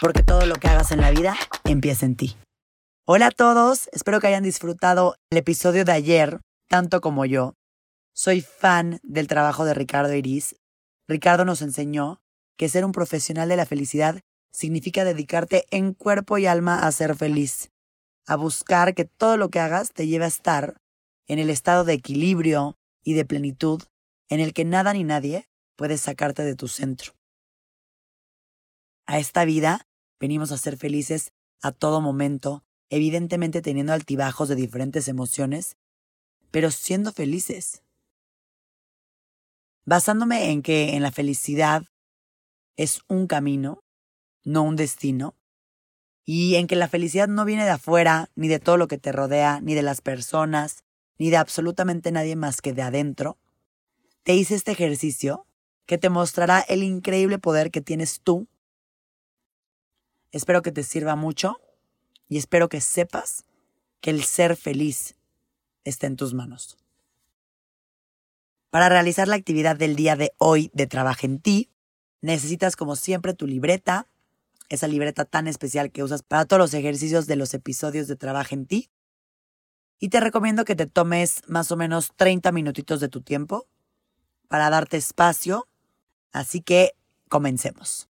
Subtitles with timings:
[0.00, 2.36] porque todo lo que hagas en la vida empieza en ti.
[3.06, 7.54] Hola a todos, espero que hayan disfrutado el episodio de ayer, tanto como yo.
[8.14, 10.56] Soy fan del trabajo de Ricardo Iris.
[11.08, 12.20] Ricardo nos enseñó
[12.56, 14.20] que ser un profesional de la felicidad
[14.52, 17.70] significa dedicarte en cuerpo y alma a ser feliz,
[18.26, 20.76] a buscar que todo lo que hagas te lleve a estar
[21.26, 23.82] en el estado de equilibrio y de plenitud
[24.28, 27.12] en el que nada ni nadie puede sacarte de tu centro.
[29.06, 29.87] A esta vida
[30.20, 31.32] Venimos a ser felices
[31.62, 35.76] a todo momento, evidentemente teniendo altibajos de diferentes emociones,
[36.50, 37.82] pero siendo felices.
[39.84, 41.84] Basándome en que en la felicidad
[42.76, 43.84] es un camino,
[44.44, 45.34] no un destino,
[46.24, 49.12] y en que la felicidad no viene de afuera, ni de todo lo que te
[49.12, 50.84] rodea, ni de las personas,
[51.18, 53.38] ni de absolutamente nadie más que de adentro,
[54.24, 55.46] te hice este ejercicio
[55.86, 58.46] que te mostrará el increíble poder que tienes tú
[60.32, 61.60] Espero que te sirva mucho
[62.28, 63.44] y espero que sepas
[64.00, 65.16] que el ser feliz
[65.84, 66.76] está en tus manos.
[68.70, 71.70] Para realizar la actividad del día de hoy de Trabaja en ti,
[72.20, 74.06] necesitas como siempre tu libreta,
[74.68, 78.54] esa libreta tan especial que usas para todos los ejercicios de los episodios de Trabaja
[78.54, 78.90] en ti.
[79.98, 83.66] Y te recomiendo que te tomes más o menos 30 minutitos de tu tiempo
[84.48, 85.66] para darte espacio.
[86.32, 86.94] Así que
[87.28, 88.07] comencemos.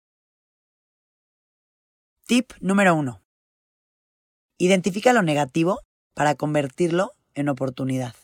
[2.29, 3.23] Tip número uno.
[4.59, 5.83] Identifica lo negativo
[6.13, 8.17] para convertirlo en oportunidad.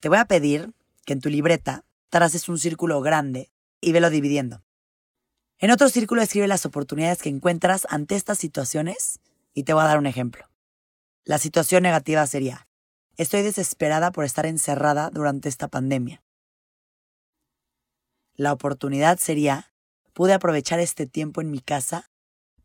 [0.00, 0.72] Te voy a pedir
[1.04, 3.50] que en tu libreta traces un círculo grande
[3.82, 4.64] y velo dividiendo.
[5.58, 9.20] En otro círculo escribe las oportunidades que encuentras ante estas situaciones
[9.52, 10.48] y te voy a dar un ejemplo.
[11.24, 12.66] La situación negativa sería,
[13.18, 16.22] estoy desesperada por estar encerrada durante esta pandemia.
[18.36, 19.70] La oportunidad sería,
[20.14, 22.08] pude aprovechar este tiempo en mi casa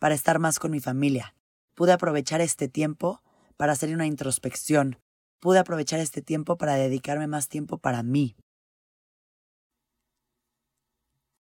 [0.03, 1.33] para estar más con mi familia.
[1.75, 3.21] Pude aprovechar este tiempo
[3.55, 4.99] para hacer una introspección.
[5.39, 8.35] Pude aprovechar este tiempo para dedicarme más tiempo para mí.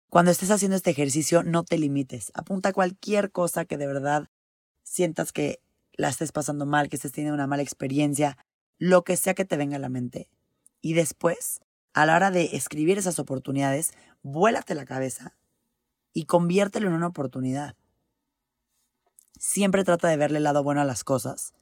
[0.10, 2.34] Cuando estés haciendo este ejercicio, no te limites.
[2.34, 4.28] Apunta cualquier cosa que de verdad
[4.84, 5.62] sientas que
[5.94, 8.38] la estés pasando mal, que estés teniendo una mala experiencia,
[8.78, 10.28] lo que sea que te venga a la mente.
[10.82, 11.62] Y después,
[11.94, 15.38] a la hora de escribir esas oportunidades, vuélate la cabeza
[16.12, 17.78] y conviértelo en una oportunidad.
[19.44, 21.56] Siempre trata de verle el lado bueno a las cosas,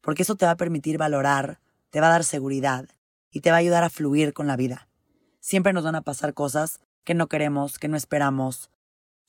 [0.00, 1.60] porque eso te va a permitir valorar,
[1.90, 2.88] te va a dar seguridad
[3.30, 4.88] y te va a ayudar a fluir con la vida.
[5.38, 8.68] Siempre nos van a pasar cosas que no queremos, que no esperamos,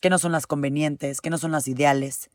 [0.01, 2.31] que no son las convenientes, que no son las ideales.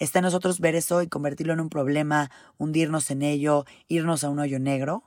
[0.00, 4.28] Está en nosotros ver eso y convertirlo en un problema, hundirnos en ello, irnos a
[4.28, 5.04] un hoyo negro,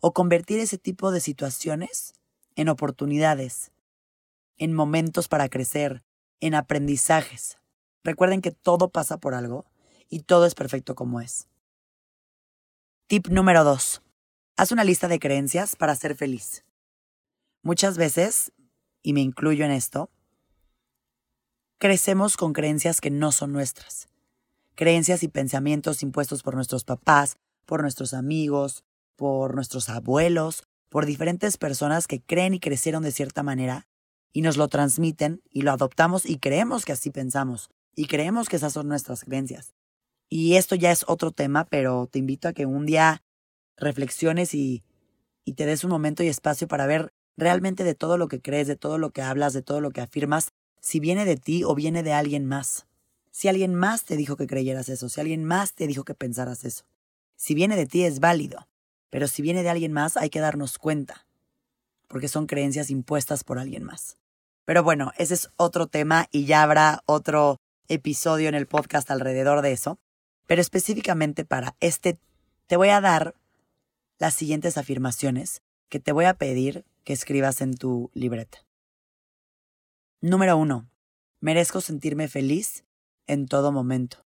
[0.00, 2.14] o convertir ese tipo de situaciones
[2.56, 3.70] en oportunidades,
[4.56, 6.02] en momentos para crecer,
[6.40, 7.58] en aprendizajes.
[8.04, 9.64] Recuerden que todo pasa por algo
[10.10, 11.48] y todo es perfecto como es.
[13.06, 14.02] Tip número 2.
[14.56, 16.64] Haz una lista de creencias para ser feliz.
[17.62, 18.52] Muchas veces,
[19.02, 20.10] y me incluyo en esto,
[21.78, 24.06] crecemos con creencias que no son nuestras.
[24.74, 28.84] Creencias y pensamientos impuestos por nuestros papás, por nuestros amigos,
[29.16, 33.86] por nuestros abuelos, por diferentes personas que creen y crecieron de cierta manera
[34.32, 38.56] y nos lo transmiten y lo adoptamos y creemos que así pensamos y creemos que
[38.56, 39.74] esas son nuestras creencias.
[40.28, 43.22] Y esto ya es otro tema, pero te invito a que un día
[43.76, 44.84] reflexiones y,
[45.44, 48.66] y te des un momento y espacio para ver realmente de todo lo que crees,
[48.66, 50.50] de todo lo que hablas, de todo lo que afirmas,
[50.80, 52.86] si viene de ti o viene de alguien más.
[53.30, 56.64] Si alguien más te dijo que creyeras eso, si alguien más te dijo que pensaras
[56.64, 56.84] eso.
[57.36, 58.68] Si viene de ti es válido,
[59.10, 61.26] pero si viene de alguien más hay que darnos cuenta,
[62.06, 64.18] porque son creencias impuestas por alguien más.
[64.64, 69.62] Pero bueno, ese es otro tema y ya habrá otro episodio en el podcast alrededor
[69.62, 69.98] de eso,
[70.46, 72.18] pero específicamente para este
[72.66, 73.34] te voy a dar
[74.18, 78.64] las siguientes afirmaciones que te voy a pedir que escribas en tu libreta.
[80.20, 80.88] Número uno,
[81.40, 82.84] merezco sentirme feliz
[83.26, 84.24] en todo momento.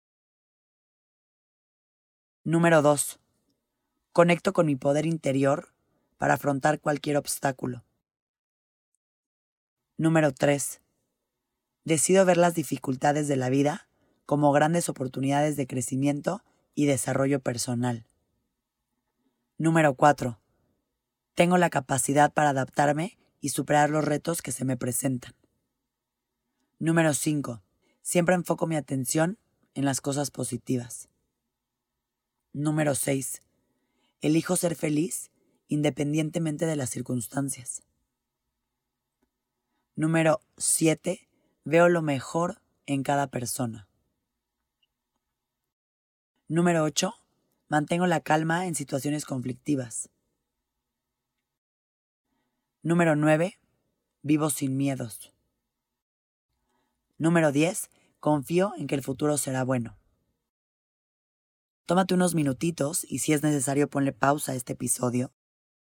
[2.45, 3.19] Número dos,
[4.13, 5.75] conecto con mi poder interior
[6.19, 7.85] para afrontar cualquier obstáculo.
[9.97, 10.83] Número tres,
[11.87, 13.89] decido ver las dificultades de la vida
[14.27, 16.43] como grandes oportunidades de crecimiento
[16.75, 18.05] y desarrollo personal.
[19.57, 20.39] Número 4.
[21.35, 25.35] Tengo la capacidad para adaptarme y superar los retos que se me presentan.
[26.81, 27.63] Número 5.
[28.03, 29.39] Siempre enfoco mi atención
[29.75, 31.09] en las cosas positivas.
[32.53, 33.43] Número 6.
[34.23, 35.31] Elijo ser feliz
[35.69, 37.85] independientemente de las circunstancias.
[39.95, 41.27] Número 7.
[41.69, 43.89] Veo lo mejor en cada persona.
[46.47, 47.13] Número 8.
[47.67, 50.09] Mantengo la calma en situaciones conflictivas.
[52.83, 53.59] Número 9.
[54.23, 55.35] Vivo sin miedos.
[57.19, 57.91] Número 10.
[58.21, 59.99] Confío en que el futuro será bueno.
[61.85, 65.33] Tómate unos minutitos y si es necesario ponle pausa a este episodio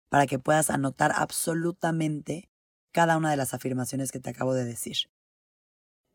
[0.10, 2.51] para que puedas anotar absolutamente
[2.92, 5.10] cada una de las afirmaciones que te acabo de decir.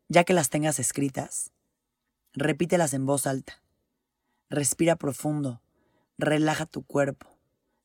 [0.09, 1.51] Ya que las tengas escritas,
[2.33, 3.61] repítelas en voz alta.
[4.49, 5.61] Respira profundo,
[6.17, 7.27] relaja tu cuerpo,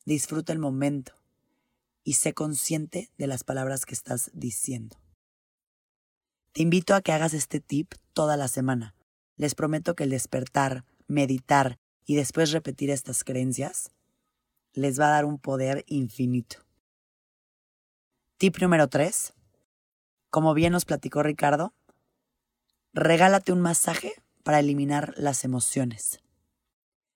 [0.05, 1.13] disfruta el momento
[2.05, 4.97] y sé consciente de las palabras que estás diciendo.
[6.53, 8.95] Te invito a que hagas este tip toda la semana.
[9.35, 13.91] Les prometo que el despertar, meditar y después repetir estas creencias
[14.73, 16.57] les va a dar un poder infinito.
[18.37, 19.33] Tip número 3.
[20.29, 21.73] Como bien nos platicó Ricardo,
[22.93, 24.13] regálate un masaje
[24.43, 26.21] para eliminar las emociones.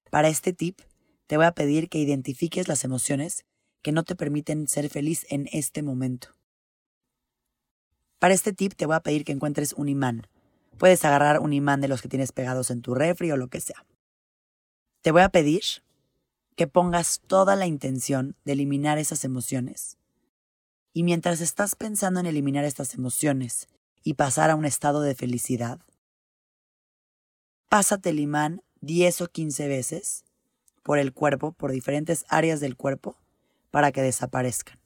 [0.10, 0.80] Para este tip,
[1.28, 3.46] te voy a pedir que identifiques las emociones
[3.84, 6.30] que no te permiten ser feliz en este momento.
[8.20, 10.28] Para este tip te voy a pedir que encuentres un imán.
[10.78, 13.62] Puedes agarrar un imán de los que tienes pegados en tu refri o lo que
[13.62, 13.86] sea.
[15.02, 15.62] Te voy a pedir
[16.56, 19.98] que pongas toda la intención de eliminar esas emociones.
[20.92, 23.68] Y mientras estás pensando en eliminar estas emociones
[24.08, 25.82] y pasar a un estado de felicidad,
[27.68, 30.24] pásate el imán 10 o 15 veces
[30.82, 33.18] por el cuerpo, por diferentes áreas del cuerpo,
[33.70, 34.80] para que desaparezcan.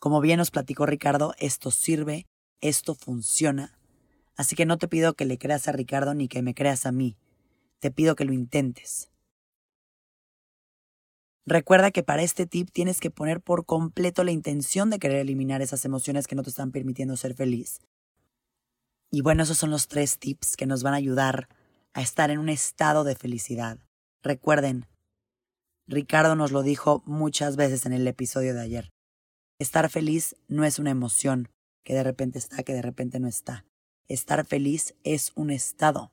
[0.00, 2.26] Como bien nos platicó Ricardo, esto sirve,
[2.60, 3.78] esto funciona,
[4.34, 6.90] así que no te pido que le creas a Ricardo ni que me creas a
[6.90, 7.16] mí,
[7.78, 9.08] te pido que lo intentes.
[11.46, 15.60] Recuerda que para este tip tienes que poner por completo la intención de querer eliminar
[15.60, 17.80] esas emociones que no te están permitiendo ser feliz.
[19.10, 21.48] Y bueno, esos son los tres tips que nos van a ayudar
[21.92, 23.78] a estar en un estado de felicidad.
[24.22, 24.86] Recuerden,
[25.86, 28.90] Ricardo nos lo dijo muchas veces en el episodio de ayer.
[29.58, 31.50] Estar feliz no es una emoción
[31.84, 33.66] que de repente está, que de repente no está.
[34.08, 36.10] Estar feliz es un estado.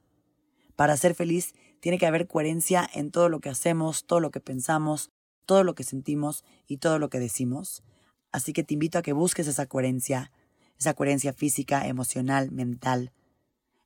[0.76, 4.42] Para ser feliz tiene que haber coherencia en todo lo que hacemos, todo lo que
[4.42, 5.10] pensamos,
[5.46, 7.84] todo lo que sentimos y todo lo que decimos.
[8.32, 10.32] Así que te invito a que busques esa coherencia,
[10.80, 13.12] esa coherencia física, emocional, mental,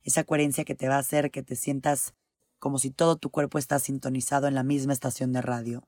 [0.04, 2.14] esa coherencia que te va a hacer que te sientas
[2.58, 5.86] como si todo tu cuerpo está sintonizado en la misma estación de radio.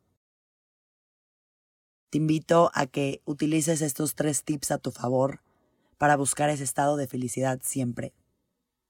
[2.10, 5.42] Te invito a que utilices estos tres tips a tu favor
[5.98, 8.14] para buscar ese estado de felicidad siempre.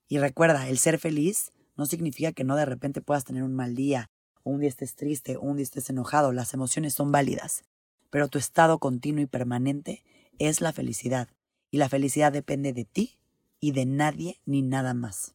[0.09, 3.75] Y recuerda, el ser feliz no significa que no de repente puedas tener un mal
[3.75, 4.11] día,
[4.49, 6.33] un día estés triste, un día estés enojado.
[6.33, 7.65] Las emociones son válidas,
[8.11, 10.03] pero tu estado continuo y permanente
[10.39, 11.29] es la felicidad.
[11.71, 13.19] Y la felicidad depende de ti
[13.61, 15.35] y de nadie ni nada más.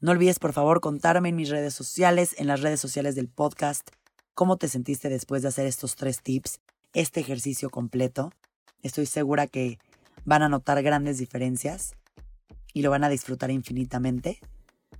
[0.00, 3.90] No olvides por favor contarme en mis redes sociales, en las redes sociales del podcast,
[4.34, 6.60] cómo te sentiste después de hacer estos tres tips,
[6.94, 8.32] este ejercicio completo.
[8.82, 9.78] Estoy segura que
[10.24, 11.94] van a notar grandes diferencias
[12.72, 14.40] y lo van a disfrutar infinitamente.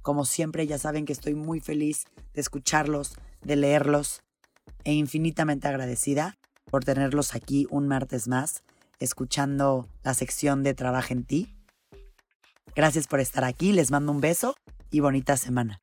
[0.02, 4.22] Como siempre, ya saben que estoy muy feliz de escucharlos, de leerlos
[4.84, 6.36] e infinitamente agradecida
[6.70, 8.62] por tenerlos aquí un martes más,
[8.98, 11.54] escuchando la sección de Trabaja en ti.
[12.74, 14.54] Gracias por estar aquí, les mando un beso
[14.90, 15.81] y bonita semana.